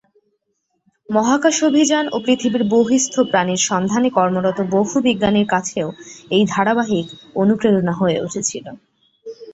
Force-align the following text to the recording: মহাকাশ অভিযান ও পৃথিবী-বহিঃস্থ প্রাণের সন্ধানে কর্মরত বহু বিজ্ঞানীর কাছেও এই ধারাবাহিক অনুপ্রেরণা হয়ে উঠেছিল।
মহাকাশ 1.09 1.57
অভিযান 1.63 2.05
ও 2.11 2.25
পৃথিবী-বহিঃস্থ 2.25 3.15
প্রাণের 3.29 3.61
সন্ধানে 3.69 4.09
কর্মরত 4.17 4.57
বহু 4.71 4.95
বিজ্ঞানীর 5.07 5.47
কাছেও 5.47 5.89
এই 6.31 6.43
ধারাবাহিক 6.47 7.07
অনুপ্রেরণা 7.35 7.93
হয়ে 7.93 8.17
উঠেছিল। 8.25 8.65